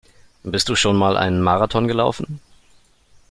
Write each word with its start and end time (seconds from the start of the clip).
Bist 0.41 0.67
du 0.67 0.75
schon 0.75 0.95
mal 0.97 1.15
einen 1.15 1.43
Marathon 1.43 1.87
gelaufen? 1.87 2.39